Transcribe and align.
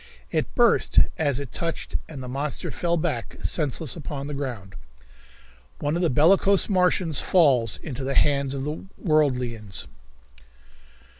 It 0.31 0.55
burst 0.55 0.97
as 1.19 1.39
it 1.39 1.51
touched 1.51 1.95
and 2.09 2.23
the 2.23 2.27
monster 2.27 2.71
fell 2.71 2.97
back 2.97 3.35
senseless 3.43 3.95
upon 3.95 4.25
the 4.25 4.33
ground. 4.33 4.73
One 5.77 5.95
of 5.95 6.01
the 6.01 6.09
Bellicose 6.09 6.67
Martians 6.67 7.19
Falls 7.19 7.77
Into 7.83 8.03
the 8.03 8.15
Hands 8.15 8.51
of 8.55 8.63
the 8.63 8.83
Worldians. 8.97 9.85